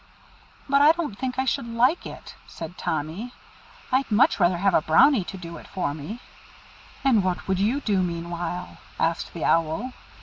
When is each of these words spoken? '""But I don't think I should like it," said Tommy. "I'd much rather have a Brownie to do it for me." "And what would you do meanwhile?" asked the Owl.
'""But 0.67 0.81
I 0.81 0.93
don't 0.93 1.15
think 1.15 1.37
I 1.37 1.45
should 1.45 1.67
like 1.67 2.07
it," 2.07 2.33
said 2.47 2.75
Tommy. 2.75 3.35
"I'd 3.91 4.09
much 4.11 4.39
rather 4.39 4.57
have 4.57 4.73
a 4.73 4.81
Brownie 4.81 5.23
to 5.25 5.37
do 5.37 5.57
it 5.57 5.67
for 5.67 5.93
me." 5.93 6.19
"And 7.03 7.23
what 7.23 7.47
would 7.47 7.59
you 7.59 7.81
do 7.81 8.01
meanwhile?" 8.01 8.79
asked 8.99 9.31
the 9.35 9.45
Owl. 9.45 9.93